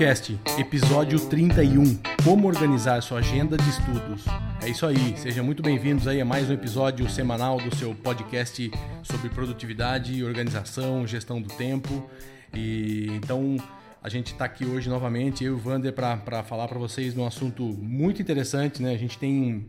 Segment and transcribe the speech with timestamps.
[0.00, 1.98] Podcast, episódio 31.
[2.24, 4.24] Como organizar sua agenda de estudos.
[4.62, 8.70] É isso aí, sejam muito bem-vindos aí a mais um episódio semanal do seu podcast
[9.02, 12.10] sobre produtividade, organização, gestão do tempo.
[12.54, 13.56] E então
[14.02, 17.20] a gente está aqui hoje novamente, eu e o Vander, para falar para vocês de
[17.20, 18.92] um assunto muito interessante, né?
[18.92, 19.66] A gente tem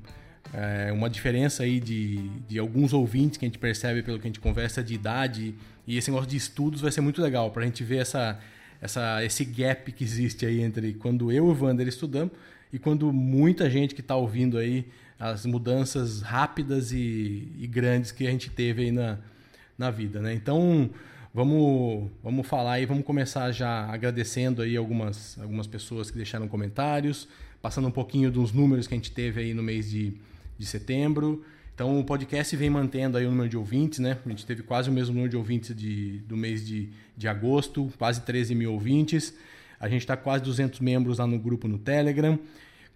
[0.54, 4.30] é, uma diferença aí de, de alguns ouvintes que a gente percebe pelo que a
[4.30, 5.54] gente conversa de idade
[5.86, 8.40] e esse negócio de estudos vai ser muito legal para a gente ver essa
[8.82, 12.34] essa, esse gap que existe aí entre quando eu e o Vander estudamos
[12.74, 14.88] e quando muita gente que está ouvindo aí
[15.20, 19.20] as mudanças rápidas e, e, grandes que a gente teve aí na,
[19.78, 20.34] na vida, né?
[20.34, 20.90] Então,
[21.34, 27.28] vamos, vamos falar aí, vamos começar já agradecendo aí algumas, algumas pessoas que deixaram comentários,
[27.62, 30.14] passando um pouquinho dos números que a gente teve aí no mês de,
[30.58, 34.18] de setembro, então o podcast vem mantendo aí o número de ouvintes, né?
[34.24, 37.92] A gente teve quase o mesmo número de ouvintes de, do mês de, de agosto,
[37.98, 39.34] quase 13 mil ouvintes.
[39.80, 42.38] A gente está quase 200 membros lá no grupo no Telegram.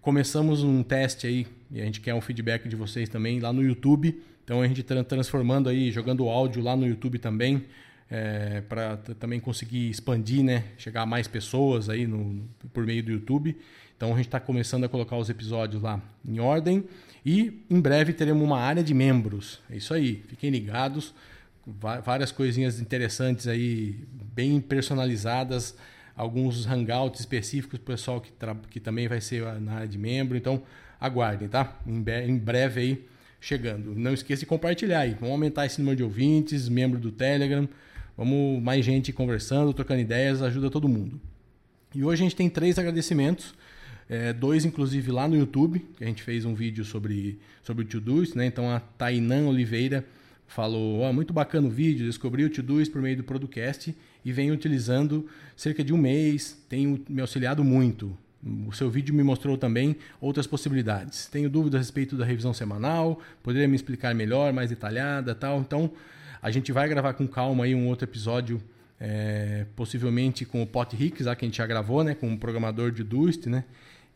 [0.00, 3.60] Começamos um teste aí, e a gente quer um feedback de vocês também lá no
[3.60, 4.22] YouTube.
[4.44, 7.64] Então a gente está transformando aí, jogando áudio lá no YouTube também,
[8.10, 10.64] é, para também conseguir expandir, né?
[10.78, 13.56] Chegar a mais pessoas aí no, por meio do YouTube.
[13.96, 16.84] Então a gente está começando a colocar os episódios lá em ordem.
[17.24, 19.60] E em breve teremos uma área de membros.
[19.70, 21.14] É isso aí, fiquem ligados.
[22.04, 25.76] Várias coisinhas interessantes aí, bem personalizadas.
[26.14, 28.32] Alguns hangouts específicos para o pessoal que,
[28.70, 30.36] que também vai ser na área de membro.
[30.36, 30.62] Então,
[31.00, 31.76] aguardem, tá?
[31.86, 33.06] Em, em breve aí
[33.40, 33.94] chegando.
[33.94, 35.14] Não esqueça de compartilhar aí.
[35.14, 37.68] Vamos aumentar esse número de ouvintes, membro do Telegram.
[38.16, 41.20] Vamos mais gente conversando, trocando ideias, ajuda todo mundo.
[41.94, 43.54] E hoje a gente tem três agradecimentos.
[44.08, 47.86] É, dois, inclusive, lá no YouTube, que a gente fez um vídeo sobre, sobre o
[47.86, 48.46] Todoist, né?
[48.46, 50.04] Então a Tainan Oliveira
[50.46, 53.94] falou: oh, muito bacana o vídeo, descobri o Todoist por meio do Producast
[54.24, 58.16] e venho utilizando cerca de um mês, tenho me auxiliado muito.
[58.66, 61.26] O seu vídeo me mostrou também outras possibilidades.
[61.26, 65.60] Tenho dúvidas a respeito da revisão semanal, poderia me explicar melhor, mais detalhada tal.
[65.60, 65.90] Então,
[66.42, 68.62] a gente vai gravar com calma aí um outro episódio,
[69.00, 72.38] é, possivelmente com o Pot Hicks, lá que a gente já gravou, né, com o
[72.38, 73.64] programador de Dust, né?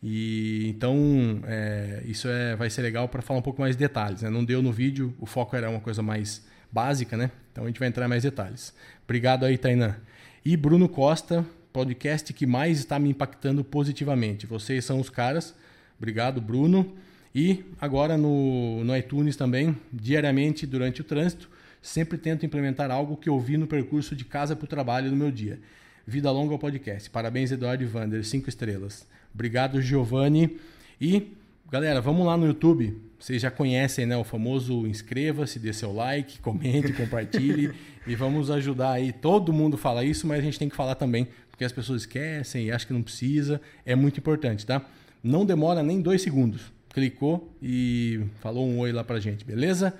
[0.03, 4.23] E então é, isso é, vai ser legal para falar um pouco mais de detalhes.
[4.23, 4.29] Né?
[4.29, 7.29] Não deu no vídeo, o foco era uma coisa mais básica, né?
[7.51, 8.73] Então a gente vai entrar em mais detalhes.
[9.03, 9.95] Obrigado aí, Tainan.
[10.43, 14.47] E Bruno Costa, podcast que mais está me impactando positivamente.
[14.47, 15.53] Vocês são os caras.
[15.99, 16.95] Obrigado, Bruno.
[17.33, 21.49] E agora no, no iTunes também, diariamente durante o trânsito,
[21.81, 25.31] sempre tento implementar algo que ouvi no percurso de casa para o trabalho no meu
[25.31, 25.59] dia.
[26.05, 27.09] Vida longa ao podcast.
[27.09, 28.23] Parabéns, Eduardo e Vander.
[28.25, 29.07] Cinco estrelas.
[29.33, 30.57] Obrigado, Giovanni.
[30.99, 31.31] E,
[31.69, 32.97] galera, vamos lá no YouTube.
[33.19, 37.71] Vocês já conhecem né, o famoso inscreva-se, dê seu like, comente, compartilhe.
[38.05, 39.11] e vamos ajudar aí.
[39.11, 42.65] Todo mundo fala isso, mas a gente tem que falar também, porque as pessoas esquecem
[42.65, 43.61] e acham que não precisa.
[43.85, 44.83] É muito importante, tá?
[45.23, 46.71] Não demora nem dois segundos.
[46.89, 49.93] Clicou e falou um oi lá pra gente, beleza?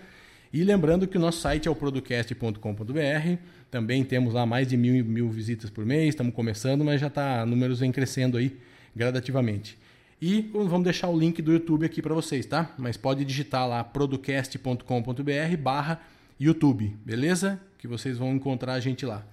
[0.54, 3.38] E lembrando que o nosso site é o producast.com.br.
[3.70, 6.10] Também temos lá mais de mil, mil visitas por mês.
[6.10, 8.58] Estamos começando, mas já está números vem crescendo aí
[8.96, 9.78] gradativamente.
[10.22, 12.74] E vamos deixar o link do YouTube aqui para vocês, tá?
[12.78, 16.02] Mas pode digitar lá producast.com.br barra
[16.40, 17.60] YouTube, beleza?
[17.78, 19.26] Que vocês vão encontrar a gente lá.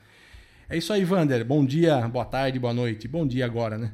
[0.71, 1.45] É isso aí, Vander.
[1.45, 3.09] Bom dia, boa tarde, boa noite.
[3.09, 3.93] Bom dia agora, né?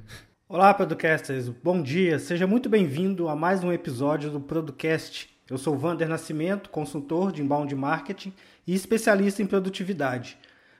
[0.48, 1.48] Olá, Producasters.
[1.48, 2.18] Bom dia.
[2.18, 5.33] Seja muito bem-vindo a mais um episódio do Producast.
[5.50, 8.32] Eu sou Vander Nascimento, consultor de inbound marketing
[8.66, 10.38] e especialista em produtividade.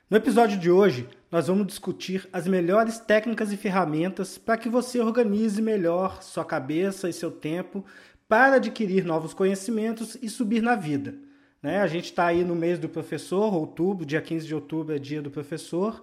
[0.09, 5.01] No episódio de hoje, nós vamos discutir as melhores técnicas e ferramentas para que você
[5.01, 7.85] organize melhor sua cabeça e seu tempo
[8.27, 11.15] para adquirir novos conhecimentos e subir na vida.
[11.63, 11.81] Né?
[11.81, 15.21] A gente está aí no mês do professor, outubro, dia 15 de outubro é dia
[15.21, 16.03] do professor,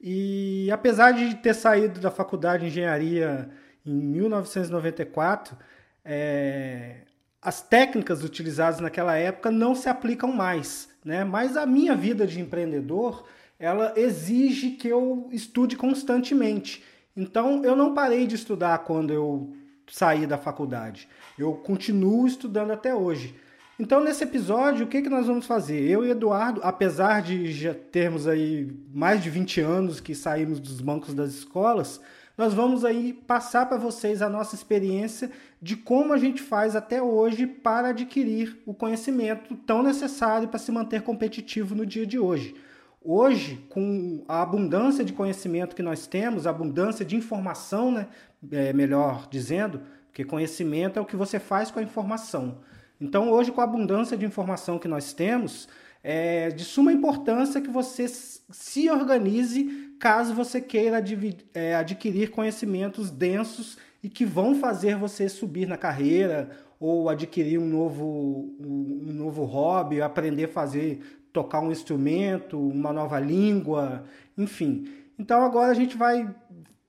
[0.00, 3.50] e apesar de ter saído da faculdade de engenharia
[3.86, 5.56] em 1994,
[6.04, 7.02] é,
[7.42, 10.88] as técnicas utilizadas naquela época não se aplicam mais.
[11.04, 11.24] Né?
[11.24, 13.24] Mas a minha vida de empreendedor
[13.58, 16.82] ela exige que eu estude constantemente.
[17.14, 19.54] Então, eu não parei de estudar quando eu
[19.86, 21.06] saí da faculdade.
[21.38, 23.34] Eu continuo estudando até hoje.
[23.78, 25.80] Então, nesse episódio, o que, que nós vamos fazer?
[25.80, 30.80] Eu e Eduardo, apesar de já termos aí mais de 20 anos que saímos dos
[30.80, 32.00] bancos das escolas,
[32.36, 35.30] nós vamos aí passar para vocês a nossa experiência
[35.60, 40.72] de como a gente faz até hoje para adquirir o conhecimento tão necessário para se
[40.72, 42.54] manter competitivo no dia de hoje.
[43.02, 48.08] Hoje, com a abundância de conhecimento que nós temos, a abundância de informação, né?
[48.50, 52.58] É, melhor dizendo, porque conhecimento é o que você faz com a informação.
[53.00, 55.68] Então, hoje, com a abundância de informação que nós temos,
[56.02, 61.04] é de suma importância que você se organize caso você queira
[61.54, 66.50] é, adquirir conhecimentos densos e que vão fazer você subir na carreira
[66.80, 73.20] ou adquirir um novo, um novo hobby, aprender a fazer, tocar um instrumento, uma nova
[73.20, 74.04] língua,
[74.36, 74.88] enfim.
[75.18, 76.34] Então agora a gente vai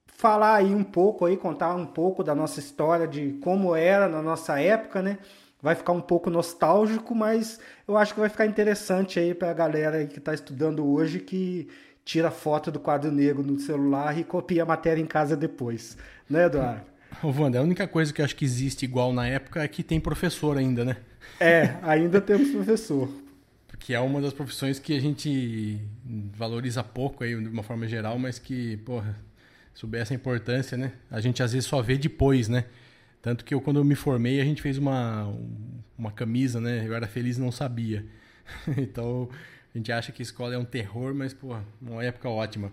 [0.05, 4.21] falar aí um pouco aí, contar um pouco da nossa história de como era na
[4.21, 5.17] nossa época, né?
[5.61, 9.53] Vai ficar um pouco nostálgico, mas eu acho que vai ficar interessante aí para a
[9.53, 11.67] galera que está estudando hoje que
[12.11, 15.97] tira foto do quadro negro no celular e copia a matéria em casa depois,
[16.29, 16.81] né, Eduardo?
[17.23, 19.81] Ô, Wanda, a única coisa que eu acho que existe igual na época é que
[19.81, 20.97] tem professor ainda, né?
[21.39, 23.09] É, ainda temos professor.
[23.79, 25.79] Que é uma das profissões que a gente
[26.35, 29.17] valoriza pouco aí, de uma forma geral, mas que, porra,
[29.73, 30.91] soubesse a importância, né?
[31.09, 32.65] A gente às vezes só vê depois, né?
[33.21, 35.33] Tanto que eu, quando eu me formei, a gente fez uma,
[35.97, 36.85] uma camisa, né?
[36.85, 38.05] Eu era feliz e não sabia.
[38.77, 39.29] então,
[39.73, 42.71] a gente acha que escola é um terror, mas, pô, uma época ótima.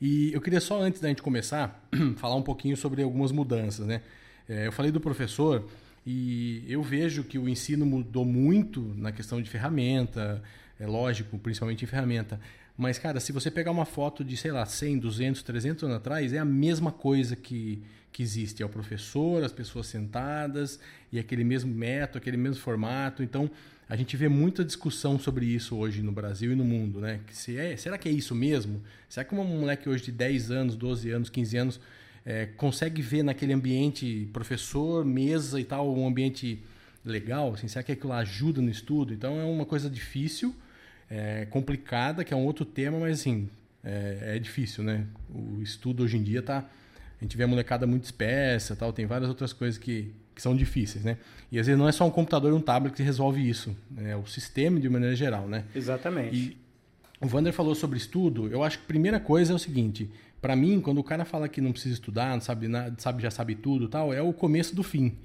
[0.00, 1.86] E eu queria só, antes da gente começar,
[2.16, 4.02] falar um pouquinho sobre algumas mudanças, né?
[4.48, 5.68] É, eu falei do professor
[6.06, 10.42] e eu vejo que o ensino mudou muito na questão de ferramenta,
[10.80, 12.40] é lógico, principalmente em ferramenta.
[12.76, 16.32] Mas, cara, se você pegar uma foto de, sei lá, 100, 200, 300 anos atrás,
[16.32, 18.62] é a mesma coisa que, que existe.
[18.62, 20.78] É o professor, as pessoas sentadas,
[21.12, 23.22] e aquele mesmo método, aquele mesmo formato.
[23.22, 23.50] Então,
[23.88, 27.20] a gente vê muita discussão sobre isso hoje no Brasil e no mundo, né?
[27.26, 28.82] Que se é, será que é isso mesmo?
[29.08, 31.80] Será que uma moleque hoje de 10 anos, 12 anos, 15 anos
[32.26, 36.62] é, consegue ver naquele ambiente professor, mesa e tal, um ambiente
[37.02, 37.54] legal?
[37.54, 39.14] Assim, será que aquilo ajuda no estudo?
[39.14, 40.54] Então é uma coisa difícil,
[41.08, 43.48] é, complicada, que é um outro tema, mas assim,
[43.82, 45.06] é, é difícil, né?
[45.30, 46.68] O estudo hoje em dia tá...
[47.20, 50.54] A gente vê a molecada muito espessa, tal, tem várias outras coisas que, que são
[50.54, 51.18] difíceis, né?
[51.50, 54.12] E às vezes não é só um computador ou um tablet que resolve isso, né?
[54.12, 55.64] é o sistema de maneira geral, né?
[55.74, 56.36] Exatamente.
[56.36, 56.56] E
[57.20, 60.08] o Vander falou sobre estudo, eu acho que a primeira coisa é o seguinte,
[60.40, 63.30] para mim, quando o cara fala que não precisa estudar, não sabe nada, sabe, já
[63.30, 65.16] sabe tudo tal, é o começo do fim.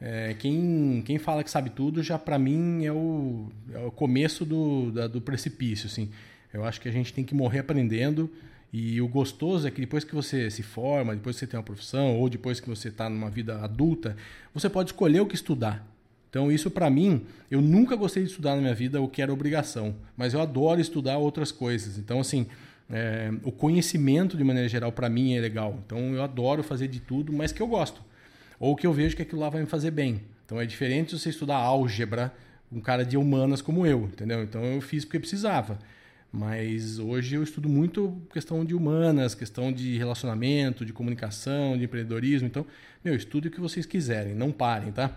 [0.00, 4.44] É, quem, quem fala que sabe tudo, já para mim é o, é o começo
[4.44, 6.10] do, da, do precipício, assim.
[6.52, 8.30] Eu acho que a gente tem que morrer aprendendo,
[8.72, 11.64] e o gostoso é que depois que você se forma, depois que você tem uma
[11.64, 14.16] profissão, ou depois que você está numa vida adulta,
[14.54, 15.84] você pode escolher o que estudar.
[16.28, 19.32] Então, isso para mim, eu nunca gostei de estudar na minha vida o que era
[19.32, 21.98] obrigação, mas eu adoro estudar outras coisas.
[21.98, 22.46] Então, assim,
[22.88, 25.80] é, o conhecimento de maneira geral para mim é legal.
[25.84, 28.00] Então, eu adoro fazer de tudo, mas que eu gosto.
[28.60, 30.22] Ou que eu vejo que aquilo lá vai me fazer bem.
[30.46, 32.32] Então, é diferente você estudar álgebra,
[32.70, 34.40] um cara de humanas como eu, entendeu?
[34.44, 35.80] Então, eu fiz porque precisava.
[36.32, 42.46] Mas hoje eu estudo muito questão de humanas, questão de relacionamento, de comunicação, de empreendedorismo.
[42.46, 42.64] Então,
[43.04, 45.16] meu, estude o que vocês quiserem, não parem, tá?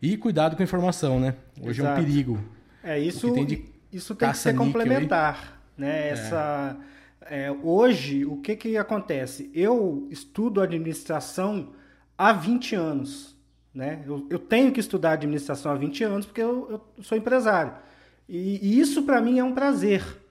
[0.00, 1.34] E cuidado com a informação, né?
[1.60, 1.98] Hoje Exato.
[1.98, 2.44] é um perigo.
[2.82, 5.82] É, isso tem, isso tem que ser complementar, aí.
[5.84, 6.08] né?
[6.08, 6.10] É.
[6.10, 6.76] Essa,
[7.22, 9.50] é, hoje, o que, que acontece?
[9.52, 11.72] Eu estudo administração
[12.16, 13.36] há 20 anos,
[13.74, 14.00] né?
[14.06, 17.72] Eu, eu tenho que estudar administração há 20 anos porque eu, eu sou empresário.
[18.28, 20.21] E, e isso, para mim, é um prazer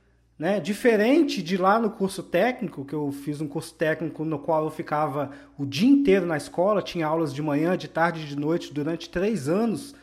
[0.42, 0.60] né?
[0.60, 4.72] Diferente de lá no curso técnico, que eu fiz um curso técnico no qual eu
[4.72, 9.08] ficava o dia inteiro na escola, tinha aulas de manhã, de tarde de noite durante
[9.08, 9.94] três anos.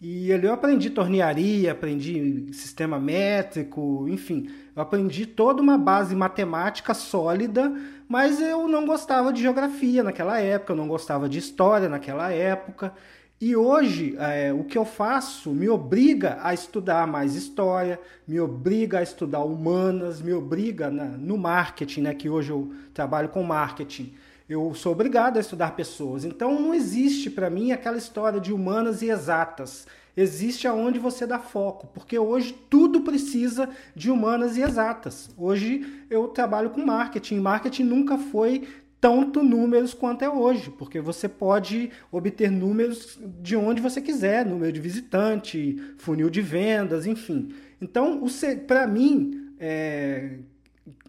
[0.00, 6.94] E ali eu aprendi tornearia, aprendi sistema métrico, enfim, eu aprendi toda uma base matemática
[6.94, 7.74] sólida,
[8.08, 12.94] mas eu não gostava de geografia naquela época, eu não gostava de história naquela época.
[13.40, 18.98] E hoje, é, o que eu faço me obriga a estudar mais história, me obriga
[18.98, 24.12] a estudar humanas, me obriga na, no marketing, né, que hoje eu trabalho com marketing.
[24.46, 26.26] Eu sou obrigado a estudar pessoas.
[26.26, 29.86] Então, não existe para mim aquela história de humanas e exatas.
[30.14, 35.30] Existe aonde você dá foco, porque hoje tudo precisa de humanas e exatas.
[35.38, 37.38] Hoje eu trabalho com marketing.
[37.38, 38.68] Marketing nunca foi
[39.00, 44.72] tanto números quanto é hoje, porque você pode obter números de onde você quiser, número
[44.72, 47.54] de visitante, funil de vendas, enfim.
[47.80, 48.22] Então,
[48.66, 50.32] para mim, é,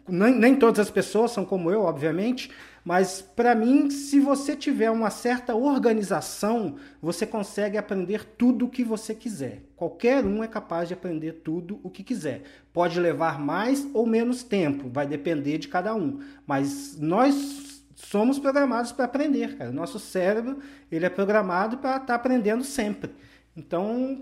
[0.07, 2.49] nem, nem todas as pessoas são como eu, obviamente,
[2.83, 8.83] mas para mim, se você tiver uma certa organização, você consegue aprender tudo o que
[8.83, 9.61] você quiser.
[9.75, 12.41] Qualquer um é capaz de aprender tudo o que quiser.
[12.73, 16.19] Pode levar mais ou menos tempo, vai depender de cada um.
[16.47, 17.70] Mas nós
[18.07, 19.71] somos programados para aprender, cara.
[19.71, 20.59] Nosso cérebro
[20.91, 23.11] ele é programado para estar tá aprendendo sempre.
[23.55, 24.21] Então,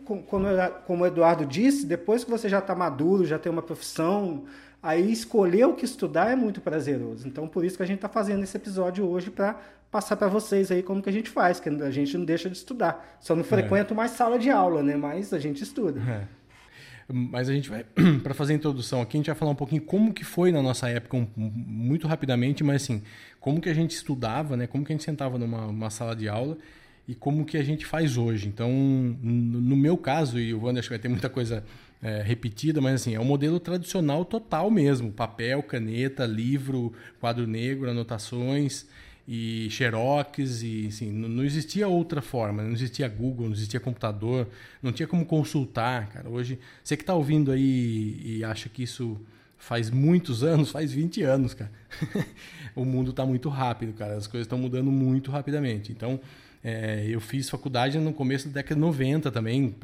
[0.85, 4.45] como o Eduardo disse, depois que você já está maduro, já tem uma profissão,
[4.81, 7.27] aí escolher o que estudar é muito prazeroso.
[7.27, 9.55] Então, por isso que a gente está fazendo esse episódio hoje para
[9.91, 12.57] passar para vocês aí como que a gente faz, que a gente não deixa de
[12.57, 13.17] estudar.
[13.19, 13.97] Só não frequenta é.
[13.97, 14.95] mais sala de aula, né?
[14.95, 15.99] Mas a gente estuda.
[16.01, 16.38] É.
[17.11, 17.83] Mas a gente vai,
[18.21, 20.61] para fazer a introdução aqui, a gente vai falar um pouquinho como que foi na
[20.61, 23.01] nossa época, um, muito rapidamente, mas assim,
[23.39, 24.67] como que a gente estudava, né?
[24.67, 26.57] Como que a gente sentava numa sala de aula
[27.07, 28.47] e como que a gente faz hoje.
[28.47, 31.63] Então, no meu caso, e o Wander acho que vai ter muita coisa
[32.03, 35.11] é, repetida, mas assim, é um modelo tradicional total mesmo.
[35.11, 38.85] Papel, caneta, livro, quadro negro, anotações
[39.31, 44.47] e xerox e assim, não, existia outra forma, não existia Google, não existia computador,
[44.81, 46.27] não tinha como consultar, cara.
[46.27, 49.21] Hoje, você que está ouvindo aí e acha que isso
[49.55, 51.71] faz muitos anos, faz 20 anos, cara.
[52.75, 54.15] o mundo está muito rápido, cara.
[54.15, 55.91] As coisas estão mudando muito rapidamente.
[55.91, 56.19] Então,
[56.63, 59.75] é, eu fiz faculdade no começo da década de 90 também,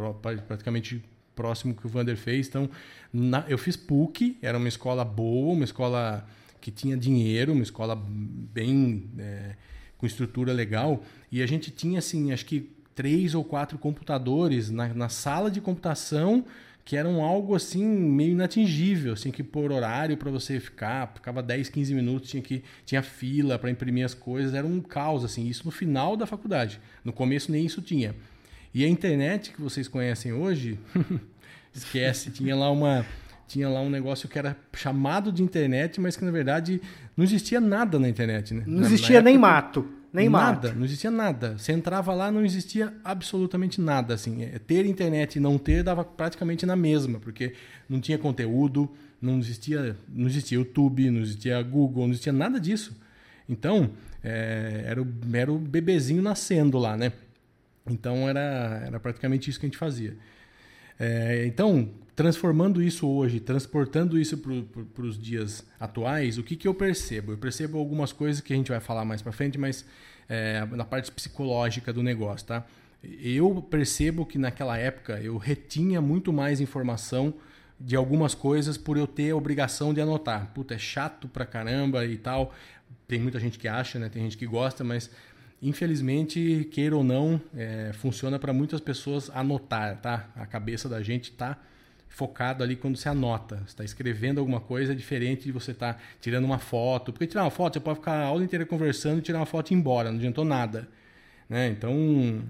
[0.48, 1.04] praticamente
[1.36, 2.48] próximo que o Vander fez.
[2.48, 2.68] Então,
[3.14, 6.28] na, eu fiz PUC, era uma escola boa, uma escola
[6.66, 9.56] que tinha dinheiro, uma escola bem é,
[10.00, 14.92] com estrutura legal, e a gente tinha assim, acho que três ou quatro computadores na,
[14.92, 16.44] na sala de computação
[16.84, 21.70] que eram algo assim meio inatingível, assim que por horário para você ficar, ficava 10,
[21.70, 25.66] 15 minutos, tinha que tinha fila para imprimir as coisas, era um caos assim, isso
[25.66, 26.82] no final da faculdade.
[27.04, 28.16] No começo nem isso tinha.
[28.74, 30.80] E a internet que vocês conhecem hoje,
[31.72, 33.06] esquece, tinha lá uma
[33.48, 36.82] tinha lá um negócio que era chamado de internet, mas que na verdade
[37.16, 38.64] não existia nada na internet, né?
[38.66, 39.88] Não existia na nem mato.
[40.12, 40.78] Nem nada, mato.
[40.78, 41.58] não existia nada.
[41.58, 44.14] Você entrava lá, não existia absolutamente nada.
[44.14, 47.54] Assim, é, ter internet e não ter dava praticamente na mesma, porque
[47.90, 48.90] não tinha conteúdo,
[49.22, 52.98] não existia, não existia YouTube, não existia Google, não existia nada disso.
[53.48, 53.92] Então,
[54.24, 57.12] é, era, o, era o bebezinho nascendo lá, né?
[57.86, 60.18] Então era, era praticamente isso que a gente fazia.
[60.98, 66.74] É, então, transformando isso hoje, transportando isso para os dias atuais, o que, que eu
[66.74, 67.34] percebo?
[67.34, 69.86] Eu percebo algumas coisas que a gente vai falar mais para frente, mas
[70.30, 72.66] é, na parte psicológica do negócio, tá?
[73.04, 77.34] Eu percebo que naquela época eu retinha muito mais informação
[77.80, 80.52] de algumas coisas por eu ter a obrigação de anotar.
[80.54, 82.54] Puta, é chato pra caramba e tal.
[83.08, 84.10] Tem muita gente que acha, né?
[84.10, 85.12] Tem gente que gosta, mas
[85.62, 90.30] infelizmente, queira ou não, é, funciona para muitas pessoas anotar, tá?
[90.36, 91.60] A cabeça da gente tá
[92.16, 93.58] focado ali quando você anota.
[93.58, 97.12] Você está escrevendo alguma coisa é diferente de você estar tá tirando uma foto.
[97.12, 99.72] Porque tirar uma foto, você pode ficar a aula inteira conversando e tirar uma foto
[99.72, 100.88] e ir embora, não adiantou nada.
[101.48, 101.68] Né?
[101.68, 101.92] Então,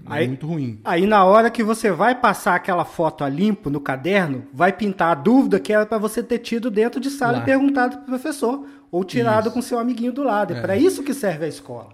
[0.08, 0.80] é aí, muito ruim.
[0.84, 5.10] Aí, na hora que você vai passar aquela foto a limpo no caderno, vai pintar
[5.10, 7.42] a dúvida que era para você ter tido dentro de sala Lá.
[7.42, 9.54] e perguntado para o professor, ou tirado isso.
[9.54, 10.54] com seu amiguinho do lado.
[10.54, 11.90] É, é para isso que serve a escola.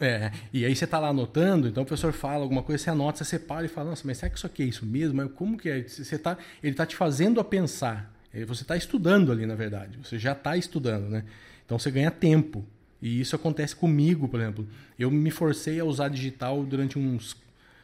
[0.00, 3.18] É, e aí você está lá anotando, então o professor fala alguma coisa, você anota,
[3.18, 5.28] você separa e fala, nossa, mas será que isso aqui é isso mesmo?
[5.30, 5.82] Como que é?
[5.82, 8.12] Você tá, ele está te fazendo a pensar.
[8.46, 9.96] Você está estudando ali, na verdade.
[10.02, 11.24] Você já está estudando, né?
[11.64, 12.66] Então você ganha tempo.
[13.00, 14.66] E isso acontece comigo, por exemplo.
[14.98, 17.36] Eu me forcei a usar digital durante uns,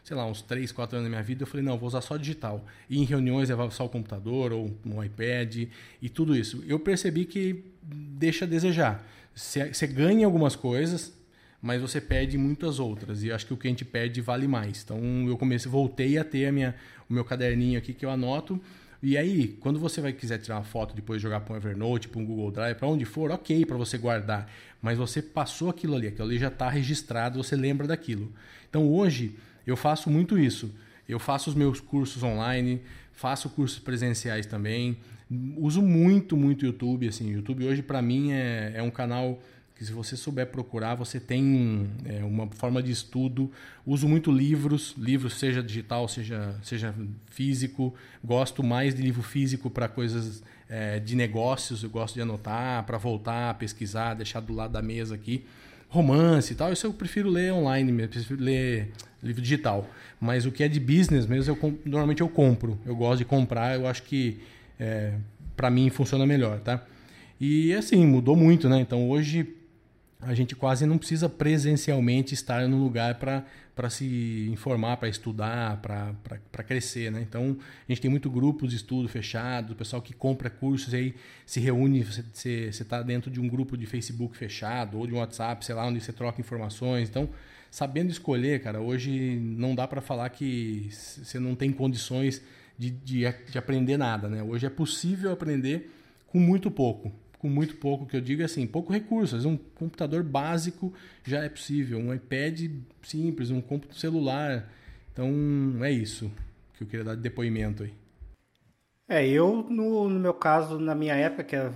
[0.02, 1.44] sei lá, uns 3, 4 anos da minha vida.
[1.44, 2.64] Eu falei, não, vou usar só digital.
[2.88, 5.68] E em reuniões levar só o computador ou um iPad
[6.02, 6.64] e tudo isso.
[6.66, 9.06] Eu percebi que deixa a desejar.
[9.32, 11.12] Você ganha algumas coisas,
[11.60, 13.22] mas você perde muitas outras.
[13.22, 14.82] E acho que o que a gente perde vale mais.
[14.82, 14.98] Então
[15.28, 16.74] eu comecei, voltei a ter a minha,
[17.08, 18.60] o meu caderninho aqui que eu anoto.
[19.02, 22.20] E aí, quando você vai quiser tirar uma foto depois jogar para um Evernote, para
[22.20, 24.50] um Google Drive, para onde for, ok para você guardar.
[24.82, 28.30] Mas você passou aquilo ali, aquilo ali já está registrado, você lembra daquilo.
[28.68, 29.36] Então hoje
[29.66, 30.70] eu faço muito isso.
[31.08, 32.80] Eu faço os meus cursos online,
[33.12, 34.98] faço cursos presenciais também.
[35.56, 37.08] Uso muito, muito YouTube.
[37.08, 39.42] Assim, YouTube hoje para mim é, é um canal
[39.80, 43.50] que se você souber procurar, você tem é, uma forma de estudo.
[43.86, 46.94] Uso muito livros, livros seja digital, seja, seja
[47.30, 47.94] físico.
[48.22, 52.98] Gosto mais de livro físico para coisas é, de negócios, eu gosto de anotar, para
[52.98, 55.46] voltar pesquisar, deixar do lado da mesa aqui.
[55.88, 59.88] Romance e tal, isso eu prefiro ler online mesmo, prefiro ler livro digital.
[60.20, 62.78] Mas o que é de business mesmo, eu, normalmente eu compro.
[62.84, 64.42] Eu gosto de comprar, eu acho que
[64.78, 65.14] é,
[65.56, 66.84] para mim funciona melhor, tá?
[67.40, 68.78] E assim, mudou muito, né?
[68.78, 69.56] Então hoje
[70.22, 76.62] a gente quase não precisa presencialmente estar no lugar para se informar, para estudar, para
[76.62, 77.10] crescer.
[77.10, 77.22] Né?
[77.22, 77.56] Então,
[77.88, 81.14] a gente tem muito grupos de estudo fechado, o pessoal que compra cursos aí
[81.46, 85.64] se reúne, você está dentro de um grupo de Facebook fechado ou de um WhatsApp,
[85.64, 87.08] sei lá, onde você troca informações.
[87.08, 87.28] Então,
[87.70, 92.42] sabendo escolher, cara, hoje não dá para falar que você não tem condições
[92.76, 94.28] de, de, de aprender nada.
[94.28, 94.42] Né?
[94.42, 95.90] Hoje é possível aprender
[96.26, 99.46] com muito pouco com muito pouco, que eu digo assim, pouco recursos.
[99.46, 100.92] Um computador básico
[101.24, 102.70] já é possível, um iPad
[103.02, 104.70] simples, um computador celular.
[105.12, 105.32] Então
[105.82, 106.30] é isso
[106.76, 107.92] que eu queria dar de depoimento aí.
[109.08, 111.72] É, eu, no, no meu caso, na minha época, que é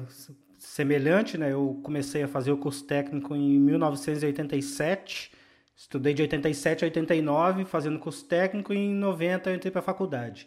[0.59, 1.53] semelhante, né?
[1.53, 5.33] Eu comecei a fazer o curso técnico em 1987,
[5.75, 9.83] estudei de 87 a 89, fazendo curso técnico, e em 90 eu entrei para a
[9.83, 10.47] faculdade.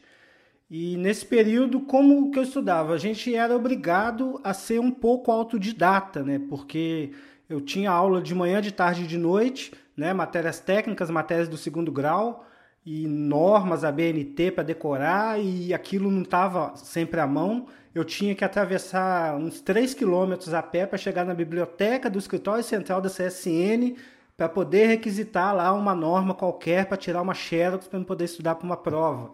[0.69, 2.93] E nesse período, como que eu estudava?
[2.93, 6.39] A gente era obrigado a ser um pouco autodidata, né?
[6.49, 7.11] Porque
[7.49, 10.13] eu tinha aula de manhã, de tarde e de noite, né?
[10.13, 12.45] Matérias técnicas, matérias do segundo grau,
[12.85, 17.67] e normas, a BNT para decorar, e aquilo não estava sempre à mão.
[17.95, 22.63] Eu tinha que atravessar uns 3 quilômetros a pé para chegar na biblioteca do escritório
[22.63, 23.95] central da CSN
[24.37, 28.65] para poder requisitar lá uma norma qualquer para tirar uma xerox para poder estudar para
[28.65, 29.31] uma prova.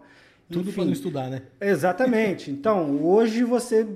[0.50, 1.42] Tudo para não estudar, né?
[1.60, 2.50] Exatamente.
[2.50, 3.86] Então, hoje você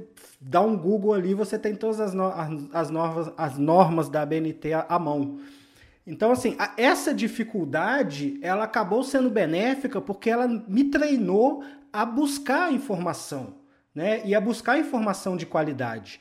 [0.41, 2.25] dá um Google ali, você tem todas as, no
[2.73, 5.39] as, normas, as normas da BNT à mão.
[6.07, 11.63] Então, assim, a, essa dificuldade, ela acabou sendo benéfica porque ela me treinou
[11.93, 13.55] a buscar informação,
[13.95, 14.23] né?
[14.25, 16.21] E a buscar informação de qualidade.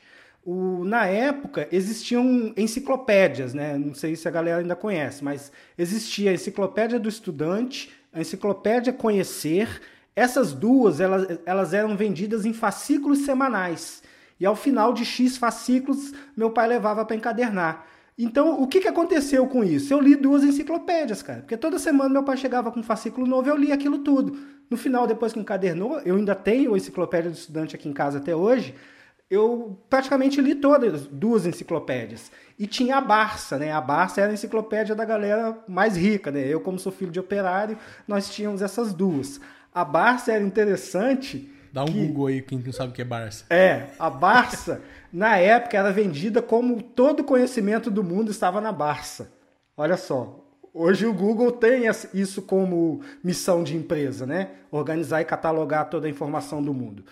[0.49, 3.77] O, na época, existiam enciclopédias, né?
[3.77, 8.93] Não sei se a galera ainda conhece, mas existia a Enciclopédia do Estudante, a Enciclopédia
[8.93, 9.81] Conhecer.
[10.17, 14.01] Essas duas, elas, elas eram vendidas em fascículos semanais.
[14.39, 17.85] E ao final de X fascículos, meu pai levava para encadernar.
[18.17, 19.93] Então, o que, que aconteceu com isso?
[19.93, 21.41] Eu li duas enciclopédias, cara.
[21.41, 24.35] Porque toda semana meu pai chegava com um fascículo novo, eu li aquilo tudo.
[24.71, 28.17] No final, depois que encadernou, eu ainda tenho a enciclopédia do estudante aqui em casa
[28.17, 28.73] até hoje.
[29.29, 32.31] Eu praticamente li todas, duas enciclopédias.
[32.57, 33.71] E tinha a Barça, né?
[33.71, 36.39] A Barça era a enciclopédia da galera mais rica, né?
[36.47, 39.39] Eu, como sou filho de operário, nós tínhamos essas duas.
[39.77, 41.53] A Barça era interessante.
[41.71, 42.07] Dá um que...
[42.07, 43.45] Google aí, quem não sabe o que é Barça.
[43.47, 44.81] É, a Barça.
[45.13, 49.31] na época era vendida como todo conhecimento do mundo estava na Barça.
[49.77, 50.43] Olha só.
[50.73, 54.49] Hoje o Google tem isso como missão de empresa, né?
[54.71, 57.03] Organizar e catalogar toda a informação do mundo.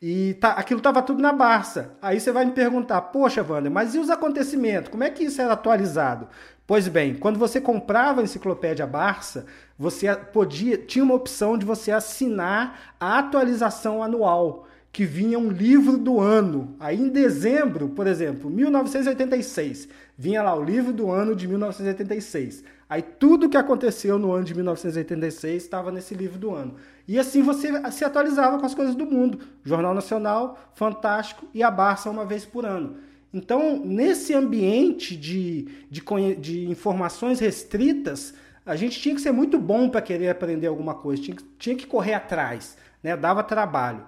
[0.00, 1.96] E tá, aquilo estava tudo na Barça.
[2.00, 4.88] Aí você vai me perguntar, poxa, Wander, mas e os acontecimentos?
[4.88, 6.28] Como é que isso era atualizado?
[6.66, 9.44] Pois bem, quando você comprava a enciclopédia Barça,
[9.78, 15.98] você podia tinha uma opção de você assinar a atualização anual que vinha um livro
[15.98, 16.74] do ano.
[16.80, 22.64] Aí em dezembro, por exemplo, 1986, vinha lá o livro do ano de 1986.
[22.88, 26.76] Aí tudo que aconteceu no ano de 1986 estava nesse livro do ano.
[27.06, 29.40] E assim você se atualizava com as coisas do mundo.
[29.64, 32.96] Jornal Nacional, Fantástico e a Barça uma vez por ano.
[33.34, 36.00] Então, nesse ambiente de, de,
[36.38, 38.32] de informações restritas,
[38.64, 41.84] a gente tinha que ser muito bom para querer aprender alguma coisa, tinha, tinha que
[41.84, 43.16] correr atrás, né?
[43.16, 44.06] dava trabalho.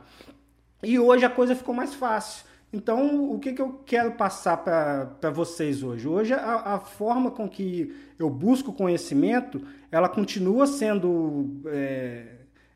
[0.80, 2.46] E hoje a coisa ficou mais fácil.
[2.72, 6.06] Então, o que, que eu quero passar para vocês hoje?
[6.06, 9.60] Hoje, a, a, forma com que eu busco conhecimento,
[9.90, 12.26] ela continua sendo é,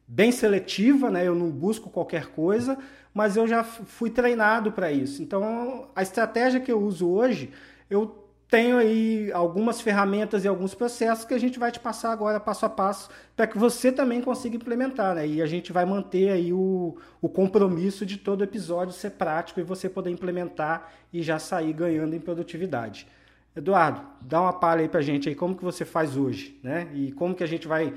[0.07, 1.29] bem seletiva, né?
[1.29, 2.77] eu não busco qualquer coisa,
[3.13, 5.23] mas eu já fui treinado para isso.
[5.23, 7.51] Então, a estratégia que eu uso hoje,
[7.89, 8.21] eu
[8.51, 12.67] tenho aí algumas ferramentas e alguns processos que a gente vai te passar agora passo
[12.67, 15.27] a passo para que você também consiga implementar, né?
[15.27, 19.63] E a gente vai manter aí o, o compromisso de todo episódio ser prático e
[19.63, 23.07] você poder implementar e já sair ganhando em produtividade.
[23.55, 26.89] Eduardo, dá uma palha aí para a gente aí como que você faz hoje, né?
[26.93, 27.95] E como que a gente vai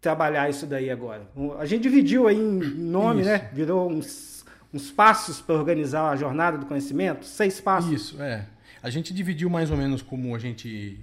[0.00, 1.28] trabalhar isso daí agora.
[1.58, 3.30] A gente dividiu aí em nome, isso.
[3.30, 3.50] né?
[3.52, 4.37] Virou uns,
[4.72, 7.90] uns passos para organizar a jornada do conhecimento, seis passos.
[7.92, 8.46] Isso, é.
[8.82, 11.00] A gente dividiu mais ou menos como a gente,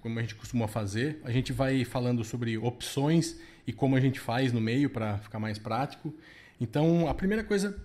[0.00, 1.20] como a gente costuma fazer.
[1.24, 5.38] A gente vai falando sobre opções e como a gente faz no meio para ficar
[5.38, 6.14] mais prático.
[6.60, 7.76] Então, a primeira coisa,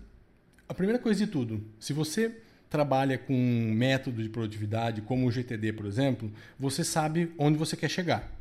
[0.67, 2.35] a primeira coisa de tudo, se você
[2.69, 7.75] trabalha com um método de produtividade como o GTD, por exemplo, você sabe onde você
[7.77, 8.31] quer chegar.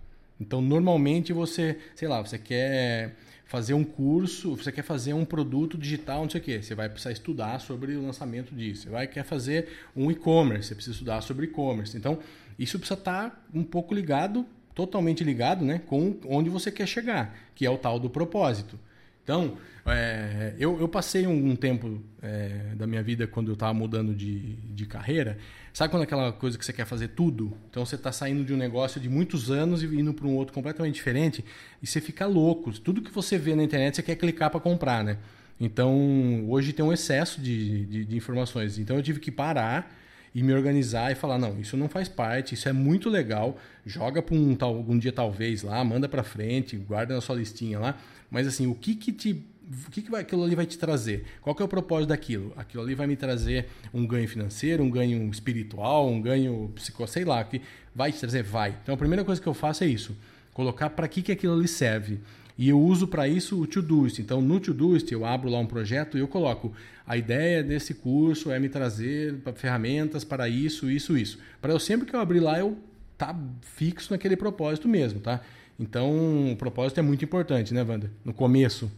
[0.42, 3.14] Então, normalmente você, sei lá, você quer
[3.46, 6.88] fazer um curso, você quer fazer um produto digital, não sei o quê, você vai
[6.88, 8.82] precisar estudar sobre o lançamento disso.
[8.82, 11.96] Você vai quer fazer um e-commerce, você precisa estudar sobre e-commerce.
[11.96, 12.18] Então,
[12.58, 17.64] isso precisa estar um pouco ligado, totalmente ligado, né, com onde você quer chegar, que
[17.64, 18.78] é o tal do propósito.
[19.22, 19.56] Então,
[19.86, 24.14] é, eu, eu, passei um, um tempo é, da minha vida quando eu estava mudando
[24.14, 25.38] de, de carreira.
[25.72, 27.56] Sabe quando aquela coisa que você quer fazer tudo?
[27.70, 30.52] Então você está saindo de um negócio de muitos anos e indo para um outro
[30.52, 31.44] completamente diferente
[31.82, 32.72] e você fica louco.
[32.78, 35.18] Tudo que você vê na internet você quer clicar para comprar, né?
[35.58, 38.78] Então hoje tem um excesso de, de, de informações.
[38.78, 39.92] Então eu tive que parar
[40.34, 44.22] e me organizar e falar não isso não faz parte isso é muito legal joga
[44.22, 47.98] para um tal algum dia talvez lá manda para frente guarda na sua listinha lá
[48.32, 49.44] mas assim, o que que te
[49.86, 51.24] o que, que vai, aquilo ali vai te trazer?
[51.40, 52.52] Qual que é o propósito daquilo?
[52.56, 57.24] Aquilo ali vai me trazer um ganho financeiro, um ganho espiritual, um ganho psico, sei
[57.24, 57.62] lá, que
[57.94, 58.76] vai te trazer, vai.
[58.82, 60.16] Então a primeira coisa que eu faço é isso,
[60.52, 62.20] colocar para que que aquilo ali serve.
[62.56, 64.20] E eu uso para isso o Todoist.
[64.20, 66.72] Então, no Todoist, eu abro lá um projeto e eu coloco
[67.06, 71.38] a ideia desse curso é me trazer ferramentas para isso, isso, isso.
[71.60, 72.76] Para eu sempre que eu abrir lá, eu
[73.16, 75.40] tá fixo naquele propósito mesmo, tá?
[75.78, 78.10] Então, o propósito é muito importante, né, Wander?
[78.24, 78.90] No começo.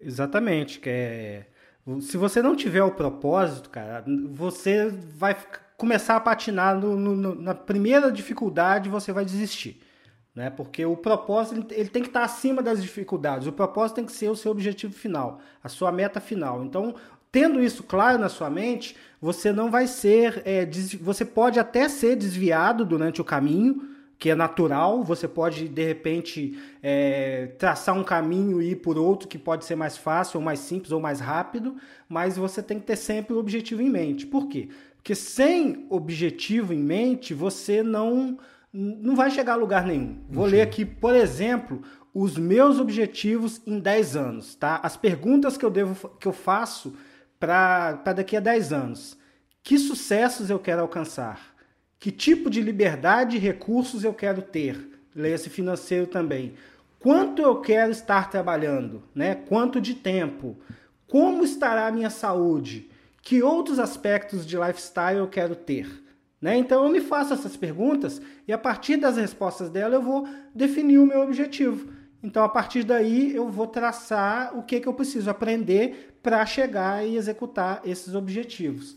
[0.00, 1.46] Exatamente, que é
[2.00, 5.36] se você não tiver o propósito, cara, você vai
[5.76, 9.80] começar a patinar no, no, na primeira dificuldade, você vai desistir.
[10.38, 10.50] Né?
[10.50, 13.48] Porque o propósito ele tem que estar acima das dificuldades.
[13.48, 16.62] O propósito tem que ser o seu objetivo final, a sua meta final.
[16.64, 16.94] Então,
[17.32, 20.40] tendo isso claro na sua mente, você não vai ser.
[20.44, 20.64] É,
[21.00, 25.02] você pode até ser desviado durante o caminho, que é natural.
[25.02, 29.74] Você pode, de repente, é, traçar um caminho e ir por outro que pode ser
[29.74, 31.74] mais fácil, ou mais simples, ou mais rápido,
[32.08, 34.24] mas você tem que ter sempre o objetivo em mente.
[34.24, 34.68] Por quê?
[34.98, 38.38] Porque sem objetivo em mente, você não,
[38.80, 40.20] não vai chegar a lugar nenhum.
[40.30, 41.82] Vou ler aqui, por exemplo,
[42.14, 44.78] os meus objetivos em 10 anos, tá?
[44.84, 46.94] As perguntas que eu devo que eu faço
[47.40, 49.18] para daqui a 10 anos.
[49.64, 51.56] Que sucessos eu quero alcançar?
[51.98, 55.00] Que tipo de liberdade e recursos eu quero ter?
[55.12, 56.54] Leia-se financeiro também.
[57.00, 59.02] Quanto eu quero estar trabalhando?
[59.12, 59.34] Né?
[59.34, 60.56] Quanto de tempo?
[61.08, 62.88] Como estará a minha saúde?
[63.22, 66.07] Que outros aspectos de lifestyle eu quero ter?
[66.40, 66.56] Né?
[66.56, 70.98] Então eu me faço essas perguntas e a partir das respostas dela eu vou definir
[70.98, 71.90] o meu objetivo.
[72.22, 77.04] Então a partir daí eu vou traçar o que, que eu preciso aprender para chegar
[77.06, 78.96] e executar esses objetivos.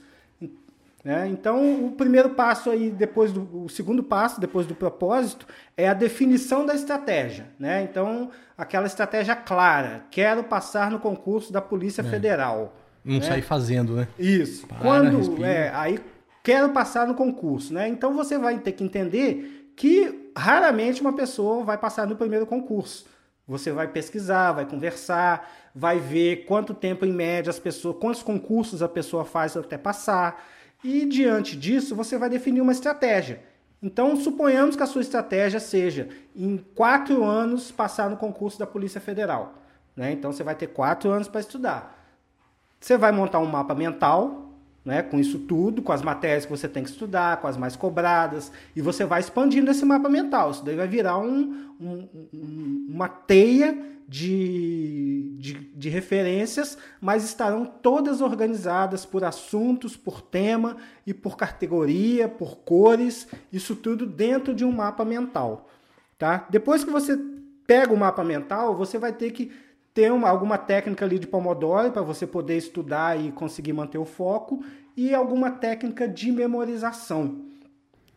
[1.03, 1.27] Né?
[1.29, 5.93] Então, o primeiro passo aí, depois do o segundo passo, depois do propósito, é a
[5.93, 7.47] definição da estratégia.
[7.59, 7.81] Né?
[7.83, 10.05] Então, aquela estratégia clara.
[10.11, 12.05] Quero passar no concurso da Polícia é.
[12.05, 12.75] Federal.
[13.03, 13.21] Não né?
[13.21, 14.07] sair fazendo, né?
[14.19, 14.67] Isso.
[14.67, 15.47] Para, Quando respira.
[15.47, 15.99] é, aí
[16.43, 17.87] quero passar no concurso, né?
[17.87, 23.05] Então você vai ter que entender que raramente uma pessoa vai passar no primeiro concurso.
[23.47, 28.81] Você vai pesquisar, vai conversar, vai ver quanto tempo em média as pessoas, quantos concursos
[28.81, 30.45] a pessoa faz até passar.
[30.83, 33.43] E diante disso, você vai definir uma estratégia.
[33.81, 39.01] Então, suponhamos que a sua estratégia seja, em quatro anos, passar no concurso da Polícia
[39.01, 39.55] Federal.
[39.95, 40.11] Né?
[40.11, 41.97] Então, você vai ter quatro anos para estudar.
[42.79, 44.50] Você vai montar um mapa mental,
[44.83, 47.75] né, com isso tudo, com as matérias que você tem que estudar, com as mais
[47.75, 50.51] cobradas, e você vai expandindo esse mapa mental.
[50.51, 57.65] Isso daí vai virar um, um, um, uma teia de, de, de, referências, mas estarão
[57.65, 60.75] todas organizadas por assuntos, por tema
[61.07, 65.69] e por categoria, por cores, isso tudo dentro de um mapa mental.
[66.17, 66.45] Tá?
[66.49, 67.17] Depois que você
[67.65, 69.49] pega o mapa mental, você vai ter que
[69.93, 74.05] ter uma, alguma técnica ali de Pomodoro para você poder estudar e conseguir manter o
[74.05, 74.63] foco
[74.95, 77.45] e alguma técnica de memorização.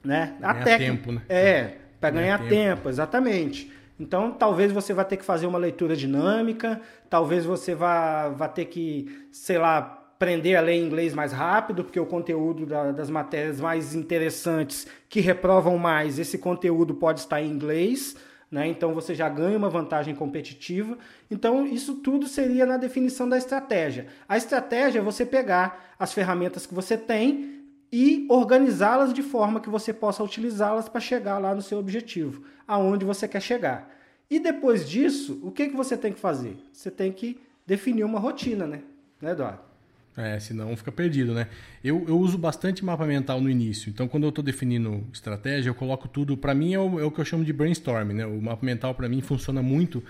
[0.04, 0.34] Né?
[0.38, 1.22] Ganhar a técnica, tempo, né?
[1.28, 2.76] É, para ganhar, ganhar tempo.
[2.76, 3.72] tempo, exatamente.
[3.98, 8.66] Então, talvez você vá ter que fazer uma leitura dinâmica, talvez você vá, vá ter
[8.66, 13.60] que, sei lá, aprender a ler inglês mais rápido, porque o conteúdo da, das matérias
[13.60, 18.16] mais interessantes que reprovam mais, esse conteúdo pode estar em inglês,
[18.50, 18.66] né?
[18.66, 20.96] Então você já ganha uma vantagem competitiva.
[21.30, 24.06] Então, isso tudo seria na definição da estratégia.
[24.28, 29.68] A estratégia é você pegar as ferramentas que você tem e organizá-las de forma que
[29.68, 33.92] você possa utilizá-las para chegar lá no seu objetivo, aonde você quer chegar.
[34.28, 36.56] E depois disso, o que, que você tem que fazer?
[36.72, 38.82] Você tem que definir uma rotina, né?
[39.20, 39.73] Né, Eduardo?
[40.16, 41.48] É, senão fica perdido, né?
[41.82, 43.90] Eu, eu uso bastante mapa mental no início.
[43.90, 46.36] Então, quando eu estou definindo estratégia, eu coloco tudo.
[46.36, 48.24] Para mim, é o, é o, que eu chamo de brainstorm, né?
[48.24, 50.04] O mapa mental, para mim, funciona muito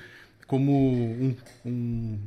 [0.47, 2.19] como um, um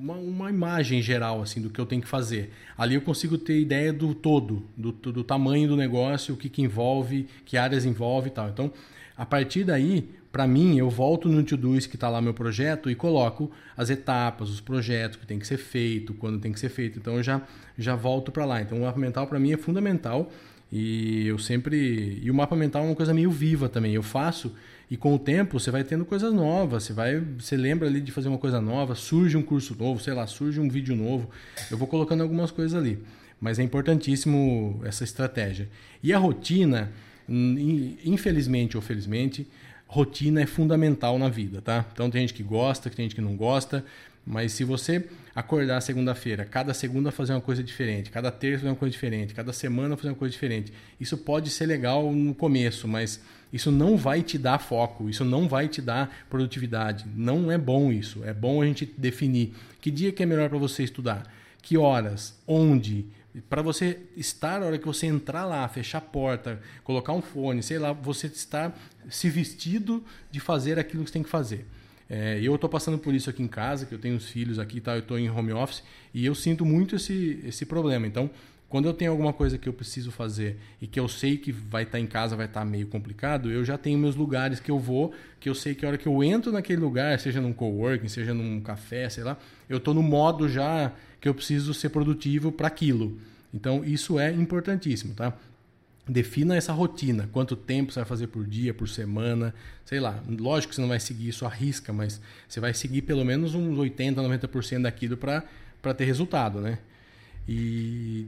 [0.00, 2.50] uma, uma, imagem geral assim do que eu tenho que fazer.
[2.76, 6.62] Ali eu consigo ter ideia do todo, do, do tamanho do negócio, o que, que
[6.62, 8.48] envolve, que áreas envolve e tal.
[8.48, 8.72] Então,
[9.14, 12.94] a partir daí, para mim, eu volto no Todoist que está lá meu projeto e
[12.94, 16.98] coloco as etapas, os projetos que tem que ser feito, quando tem que ser feito.
[16.98, 17.42] Então eu já,
[17.76, 18.62] já volto para lá.
[18.62, 20.30] Então o mapa mental para mim é fundamental
[20.70, 23.92] e eu sempre e o mapa mental é uma coisa meio viva também.
[23.92, 24.54] Eu faço
[24.88, 28.12] e com o tempo você vai tendo coisas novas, você vai, você lembra ali de
[28.12, 31.28] fazer uma coisa nova, surge um curso novo, sei lá, surge um vídeo novo.
[31.70, 32.98] Eu vou colocando algumas coisas ali,
[33.40, 35.68] mas é importantíssimo essa estratégia.
[36.02, 36.92] E a rotina,
[38.04, 39.46] infelizmente ou felizmente,
[39.90, 41.84] rotina é fundamental na vida, tá?
[41.92, 43.84] Então tem gente que gosta, tem gente que não gosta,
[44.24, 48.76] mas se você acordar segunda-feira, cada segunda fazer uma coisa diferente, cada terça fazer uma
[48.76, 53.20] coisa diferente, cada semana fazer uma coisa diferente, isso pode ser legal no começo, mas
[53.52, 57.04] isso não vai te dar foco, isso não vai te dar produtividade.
[57.16, 58.22] Não é bom isso.
[58.22, 61.24] É bom a gente definir que dia que é melhor para você estudar,
[61.60, 63.06] que horas, onde,
[63.48, 67.62] para você estar, a hora que você entrar lá, fechar a porta, colocar um fone,
[67.62, 68.76] sei lá, você estar
[69.08, 71.66] se vestido de fazer aquilo que você tem que fazer.
[72.08, 74.80] É, eu estou passando por isso aqui em casa, que eu tenho os filhos aqui,
[74.80, 78.04] tá, eu estou em home office e eu sinto muito esse, esse problema.
[78.04, 78.28] Então,
[78.70, 81.82] quando eu tenho alguma coisa que eu preciso fazer e que eu sei que vai
[81.82, 84.70] estar tá em casa, vai estar tá meio complicado, eu já tenho meus lugares que
[84.70, 87.52] eu vou, que eu sei que a hora que eu entro naquele lugar, seja num
[87.52, 89.36] coworking, seja num café, sei lá,
[89.68, 93.18] eu estou no modo já que eu preciso ser produtivo para aquilo.
[93.52, 95.36] Então, isso é importantíssimo, tá?
[96.08, 99.52] Defina essa rotina, quanto tempo você vai fazer por dia, por semana,
[99.84, 100.22] sei lá.
[100.28, 103.52] Lógico que você não vai seguir isso à risca, mas você vai seguir pelo menos
[103.52, 106.78] uns 80, 90% daquilo para ter resultado, né?
[107.48, 108.26] E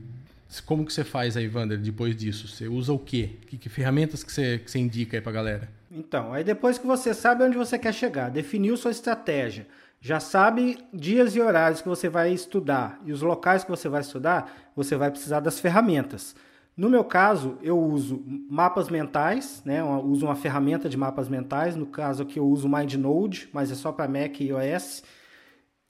[0.67, 2.49] como que você faz aí, Wander, depois disso?
[2.49, 3.31] Você usa o quê?
[3.47, 5.69] Que, que ferramentas que você, que você indica aí para galera?
[5.91, 9.67] Então, aí depois que você sabe onde você quer chegar, definiu sua estratégia,
[10.01, 14.01] já sabe dias e horários que você vai estudar e os locais que você vai
[14.01, 16.35] estudar, você vai precisar das ferramentas.
[16.77, 19.81] No meu caso, eu uso mapas mentais, né?
[19.81, 21.77] Eu uso uma ferramenta de mapas mentais.
[21.77, 25.05] No caso aqui, eu uso o MindNode, mas é só para Mac e iOS.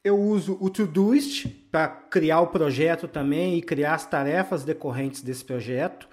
[0.05, 5.45] Eu uso o Todoist para criar o projeto também e criar as tarefas decorrentes desse
[5.45, 6.09] projeto.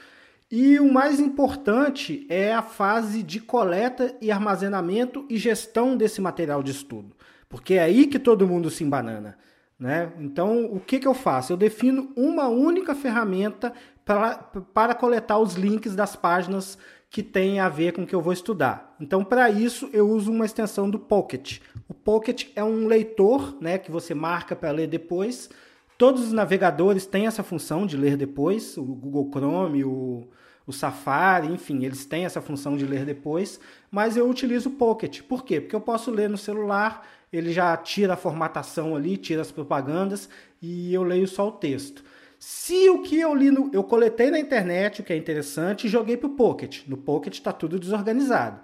[0.52, 6.62] E o mais importante é a fase de coleta e armazenamento e gestão desse material
[6.62, 7.16] de estudo,
[7.48, 9.38] porque é aí que todo mundo se embanana.
[9.80, 10.12] Né?
[10.20, 11.54] Então, o que, que eu faço?
[11.54, 13.74] Eu defino uma única ferramenta
[14.04, 14.36] pra,
[14.74, 16.78] para coletar os links das páginas
[17.10, 18.96] que têm a ver com o que eu vou estudar.
[19.00, 21.60] Então, para isso, eu uso uma extensão do Pocket.
[21.88, 25.50] O Pocket é um leitor né, que você marca para ler depois.
[25.98, 30.28] Todos os navegadores têm essa função de ler depois, o Google Chrome, o,
[30.68, 35.24] o Safari, enfim, eles têm essa função de ler depois, mas eu utilizo o Pocket.
[35.24, 35.60] Por quê?
[35.60, 40.30] Porque eu posso ler no celular, ele já tira a formatação ali, tira as propagandas
[40.62, 42.04] e eu leio só o texto.
[42.40, 45.90] Se o que eu li, no, eu coletei na internet, o que é interessante, e
[45.90, 46.88] joguei para o Pocket.
[46.88, 48.62] No Pocket está tudo desorganizado.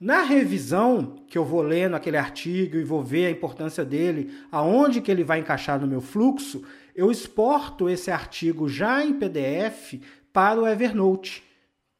[0.00, 5.02] Na revisão, que eu vou lendo aquele artigo e vou ver a importância dele, aonde
[5.02, 6.64] que ele vai encaixar no meu fluxo,
[6.94, 10.00] eu exporto esse artigo já em PDF
[10.32, 11.42] para o Evernote.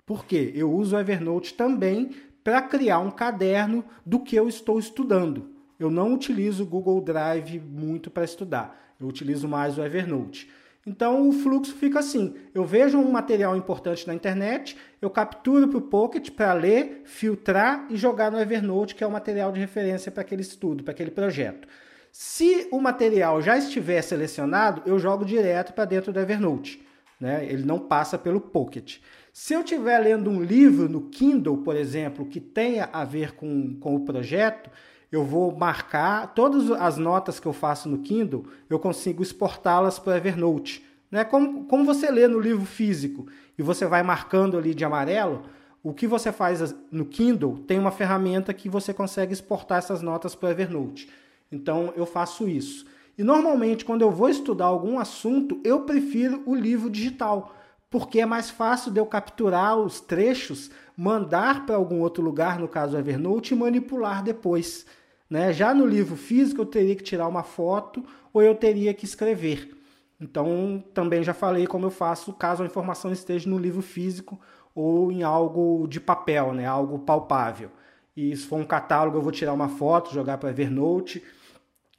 [0.07, 0.51] Por quê?
[0.55, 2.11] Eu uso o Evernote também
[2.43, 5.51] para criar um caderno do que eu estou estudando.
[5.79, 8.95] Eu não utilizo o Google Drive muito para estudar.
[8.99, 10.49] Eu utilizo mais o Evernote.
[10.89, 15.77] Então o fluxo fica assim: eu vejo um material importante na internet, eu capturo para
[15.77, 20.11] o Pocket para ler, filtrar e jogar no Evernote, que é o material de referência
[20.11, 21.69] para aquele estudo, para aquele projeto.
[22.11, 26.83] Se o material já estiver selecionado, eu jogo direto para dentro do Evernote.
[27.21, 27.45] Né?
[27.45, 28.97] Ele não passa pelo Pocket.
[29.31, 33.79] Se eu estiver lendo um livro no Kindle, por exemplo, que tenha a ver com,
[33.79, 34.71] com o projeto,
[35.11, 40.17] eu vou marcar todas as notas que eu faço no Kindle, eu consigo exportá-las para
[40.17, 40.85] Evernote.
[41.11, 41.25] Né?
[41.25, 43.27] Como, como você lê no livro físico
[43.59, 45.43] e você vai marcando ali de amarelo,
[45.83, 50.35] o que você faz no Kindle tem uma ferramenta que você consegue exportar essas notas
[50.35, 51.09] para Evernote.
[51.51, 52.87] Então eu faço isso.
[53.17, 57.53] E normalmente, quando eu vou estudar algum assunto, eu prefiro o livro digital,
[57.91, 62.69] porque é mais fácil de eu capturar os trechos, mandar para algum outro lugar, no
[62.69, 64.87] caso Evernote, e manipular depois.
[65.29, 65.53] Né?
[65.53, 69.77] Já no livro físico, eu teria que tirar uma foto ou eu teria que escrever.
[70.21, 74.41] Então, também já falei como eu faço caso a informação esteja no livro físico
[74.75, 76.67] ou em algo de papel, né?
[76.67, 77.71] algo palpável.
[78.17, 81.23] E se for um catálogo, eu vou tirar uma foto, jogar para Evernote.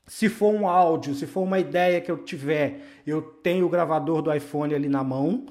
[0.06, 4.22] Se for um áudio, se for uma ideia que eu tiver, eu tenho o gravador
[4.22, 5.46] do iPhone ali na mão,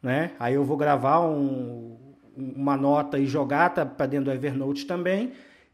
[0.00, 0.32] né?
[0.38, 1.96] Aí eu vou gravar um,
[2.36, 5.32] uma nota e jogar para dentro do Evernote também.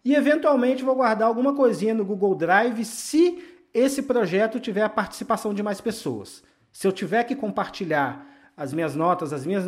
[0.08, 3.44] E eventualmente vou guardar alguma coisinha no Google Drive se
[3.74, 6.42] esse projeto tiver a participação de mais pessoas.
[6.72, 9.64] Se eu tiver que compartilhar as minhas notas, as minhas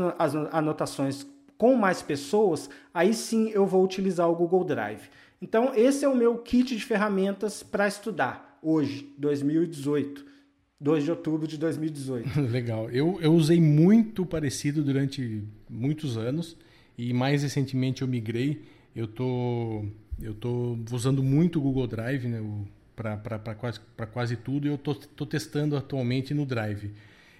[0.51, 1.27] anotações
[1.59, 5.11] com mais pessoas, aí sim eu vou utilizar o Google Drive.
[5.43, 10.25] Então, esse é o meu kit de ferramentas para estudar hoje, 2018.
[10.81, 12.41] 2 de outubro de 2018.
[12.51, 12.89] Legal.
[12.89, 16.57] Eu, eu usei muito parecido durante muitos anos
[16.97, 18.63] e mais recentemente eu migrei.
[18.97, 19.85] Eu tô
[20.23, 22.43] eu estou usando muito o Google Drive né,
[22.95, 23.81] para quase,
[24.13, 26.91] quase tudo e eu estou testando atualmente no Drive.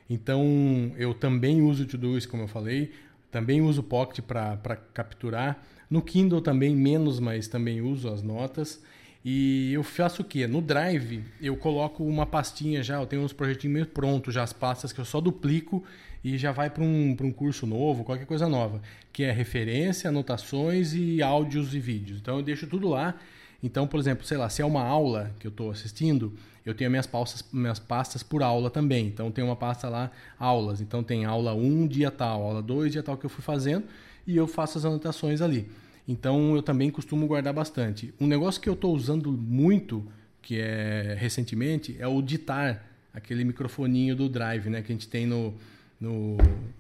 [0.09, 2.93] Então, eu também uso o Todoist, como eu falei,
[3.31, 5.63] também uso o Pocket para capturar.
[5.89, 8.83] No Kindle também menos, mas também uso as notas.
[9.25, 10.47] E eu faço o quê?
[10.47, 14.53] No Drive, eu coloco uma pastinha já, eu tenho uns projetinhos meio prontos, já as
[14.53, 15.85] pastas que eu só duplico
[16.23, 18.81] e já vai para um, um curso novo, qualquer coisa nova,
[19.13, 22.21] que é referência, anotações e áudios e vídeos.
[22.21, 23.15] Então eu deixo tudo lá.
[23.63, 26.33] Então, por exemplo, sei lá, se é uma aula que eu estou assistindo,
[26.65, 29.07] eu tenho minhas pastas, minhas pastas por aula também.
[29.07, 30.81] Então tem uma pasta lá, aulas.
[30.81, 33.85] Então tem aula 1, dia tal, aula 2, dia tal que eu fui fazendo,
[34.27, 35.69] e eu faço as anotações ali.
[36.07, 38.13] Então eu também costumo guardar bastante.
[38.21, 40.07] Um negócio que eu estou usando muito,
[40.43, 44.83] que é recentemente, é o ditar, aquele microfoninho do Drive, né?
[44.83, 45.55] Que a gente tem no,
[46.01, 46.37] no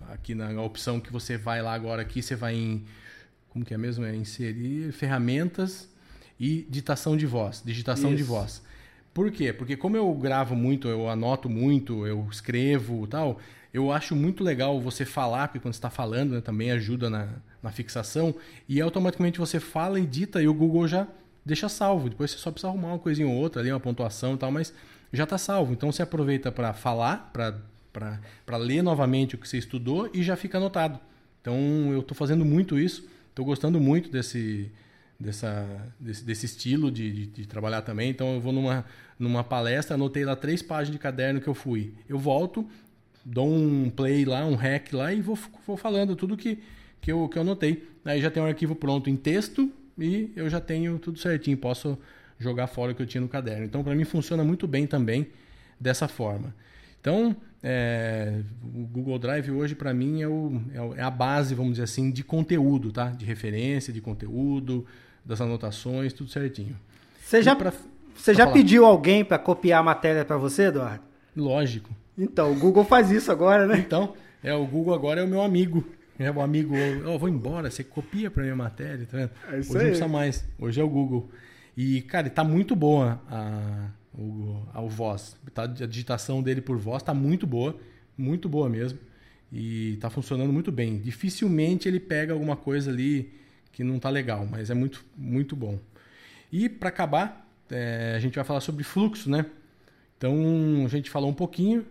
[0.08, 2.84] aqui na opção que você vai lá agora aqui, você vai em
[3.50, 4.04] como que é mesmo?
[4.04, 5.88] É inserir ferramentas
[6.38, 8.16] e ditação de voz, digitação Isso.
[8.16, 8.62] de voz.
[9.12, 9.52] Por quê?
[9.52, 13.40] Porque como eu gravo muito, eu anoto muito, eu escrevo tal,
[13.74, 17.28] eu acho muito legal você falar, porque quando você está falando né, também ajuda na,
[17.62, 18.34] na fixação,
[18.68, 21.08] e automaticamente você fala e dita e o Google já
[21.44, 22.08] deixa salvo.
[22.08, 24.72] Depois você só precisa arrumar uma coisinha ou outra ali, uma pontuação e tal, mas
[25.12, 25.72] já está salvo.
[25.72, 27.58] Então você aproveita para falar, para
[28.58, 31.00] ler novamente o que você estudou e já fica anotado.
[31.40, 31.56] Então
[31.92, 34.70] eu estou fazendo muito isso, estou gostando muito desse,
[35.18, 35.66] dessa,
[35.98, 38.10] desse, desse estilo de, de, de, trabalhar também.
[38.10, 38.84] Então eu vou numa,
[39.18, 41.92] numa palestra, anotei lá três páginas de caderno que eu fui.
[42.08, 42.66] Eu volto,
[43.24, 46.58] dou um play lá, um hack lá e vou, vou falando tudo que,
[47.00, 47.86] que, eu, que eu anotei.
[48.04, 51.56] Aí já tem um arquivo pronto em texto e eu já tenho tudo certinho.
[51.56, 51.98] Posso
[52.38, 53.64] jogar fora o que eu tinha no caderno.
[53.64, 55.28] Então para mim funciona muito bem também
[55.78, 56.54] dessa forma.
[57.00, 58.40] Então, é,
[58.74, 60.60] o Google Drive hoje para mim é, o,
[60.96, 63.08] é, a base, vamos dizer assim, de conteúdo, tá?
[63.08, 64.86] De referência, de conteúdo,
[65.24, 66.76] das anotações, tudo certinho.
[67.22, 67.72] Você já, pra,
[68.14, 71.02] você já pediu alguém para copiar a matéria para você, Eduardo?
[71.36, 71.90] Lógico.
[72.18, 73.78] Então, o Google faz isso agora, né?
[73.78, 75.84] Então, é o Google agora é o meu amigo.
[76.18, 79.30] É o amigo, eu oh, vou embora, você copia para minha matéria, tá vendo?
[79.50, 79.74] É Hoje aí.
[79.74, 80.44] não precisa mais.
[80.58, 81.30] Hoje é o Google.
[81.74, 83.86] E, cara, está muito boa a,
[84.20, 85.36] o, a, o voz.
[85.54, 87.76] Tá, a digitação dele por voz está muito boa,
[88.16, 88.98] muito boa mesmo.
[89.52, 90.98] E está funcionando muito bem.
[90.98, 93.32] Dificilmente ele pega alguma coisa ali
[93.72, 95.78] que não está legal, mas é muito, muito bom.
[96.52, 99.46] E para acabar, é, a gente vai falar sobre fluxo, né?
[100.16, 101.84] Então a gente falou um pouquinho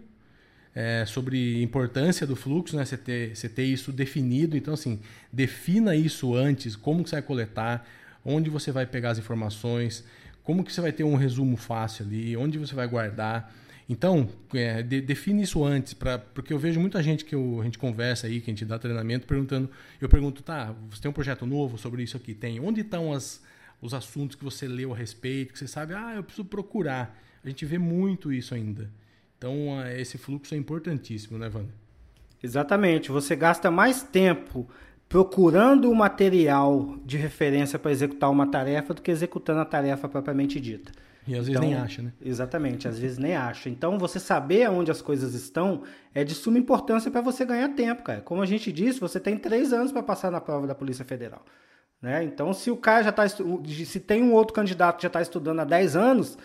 [0.75, 2.85] é, sobre importância do fluxo, né?
[2.85, 4.55] Você ter, você ter isso definido.
[4.55, 7.87] Então, assim, defina isso antes, como você vai coletar,
[8.23, 10.03] onde você vai pegar as informações,
[10.43, 13.53] como que você vai ter um resumo fácil ali, onde você vai guardar.
[13.87, 17.63] Então, é, de, define isso antes, pra, porque eu vejo muita gente que eu, a
[17.63, 19.69] gente conversa aí, que a gente dá treinamento, perguntando.
[19.99, 22.35] Eu pergunto, tá, você tem um projeto novo sobre isso aqui?
[22.35, 22.59] Tem.
[22.59, 23.41] Onde estão as,
[23.81, 27.19] os assuntos que você leu a respeito, que você sabe, ah, eu preciso procurar.
[27.43, 28.91] A gente vê muito isso ainda.
[29.37, 31.73] Então, esse fluxo é importantíssimo, né, Wanda?
[32.43, 33.09] Exatamente.
[33.09, 34.69] Você gasta mais tempo
[35.09, 40.59] procurando o material de referência para executar uma tarefa do que executando a tarefa propriamente
[40.59, 40.91] dita.
[41.27, 42.13] E às vezes então, nem acha, né?
[42.23, 43.69] Exatamente, às vezes nem acha.
[43.69, 45.81] Então, você saber onde as coisas estão
[46.13, 48.21] é de suma importância para você ganhar tempo, cara.
[48.21, 51.43] Como a gente disse, você tem três anos para passar na prova da Polícia Federal.
[52.01, 52.23] Né?
[52.23, 53.27] Então, se o cara já está.
[53.27, 56.37] Se tem um outro candidato que já está estudando há 10 anos,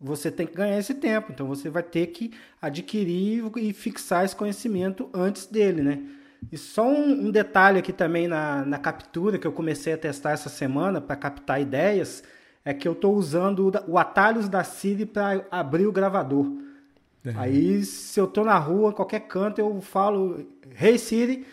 [0.00, 1.30] você tem que ganhar esse tempo.
[1.30, 6.02] Então, você vai ter que adquirir e fixar esse conhecimento antes dele, né?
[6.50, 10.32] E só um, um detalhe aqui também na, na captura que eu comecei a testar
[10.32, 12.22] essa semana para captar ideias
[12.64, 16.46] é que eu estou usando o atalhos da Siri para abrir o gravador.
[17.24, 17.32] É.
[17.36, 20.46] Aí, se eu estou na rua, qualquer canto, eu falo
[20.80, 21.46] Hey Siri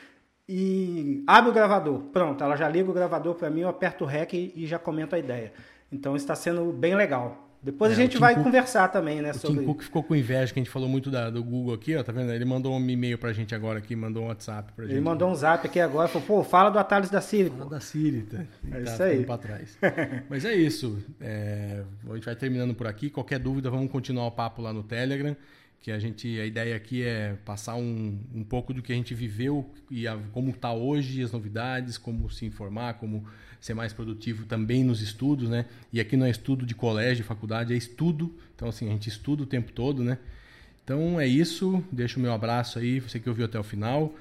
[0.48, 2.00] e abre o gravador.
[2.12, 5.16] Pronto, ela já liga o gravador para mim, eu aperto o REC e já comento
[5.16, 5.54] a ideia.
[5.92, 7.49] Então está sendo bem legal.
[7.62, 9.32] Depois é, a gente vai Cook, conversar também, né?
[9.32, 9.60] O sobre...
[9.60, 12.02] Tim Cook ficou com inveja, que a gente falou muito da, do Google aqui, ó,
[12.02, 12.32] tá vendo?
[12.32, 14.94] Ele mandou um e-mail pra gente agora aqui, mandou um WhatsApp pra gente.
[14.94, 17.50] Ele mandou um zap aqui agora, falou, pô, fala do atalhos da Siri.
[17.50, 18.38] Fala da Siri, tá?
[18.72, 19.26] É tá isso aí.
[19.26, 19.78] pra trás.
[20.30, 20.98] Mas é isso.
[21.20, 23.10] É, a gente vai terminando por aqui.
[23.10, 25.36] Qualquer dúvida, vamos continuar o papo lá no Telegram.
[25.82, 29.14] Que a gente, a ideia aqui é passar um, um pouco do que a gente
[29.14, 33.26] viveu e a, como está hoje, as novidades, como se informar, como
[33.62, 35.66] ser mais produtivo também nos estudos, né?
[35.92, 38.36] E aqui não é estudo de colégio, faculdade, é estudo.
[38.56, 40.18] Então, assim, a gente estuda o tempo todo, né?
[40.84, 41.84] Então é isso.
[41.92, 44.14] Deixo o meu abraço aí, você que ouviu até o final.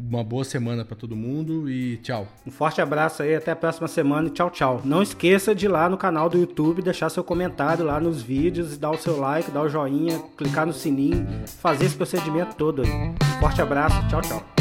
[0.00, 2.26] Uma boa semana para todo mundo e tchau.
[2.46, 4.80] Um forte abraço aí, até a próxima semana e tchau, tchau.
[4.82, 8.78] Não esqueça de ir lá no canal do YouTube, deixar seu comentário lá nos vídeos,
[8.78, 11.26] dar o seu like, dar o joinha, clicar no sininho,
[11.58, 13.14] fazer esse procedimento todo aí.
[13.38, 14.59] Forte abraço, tchau, tchau.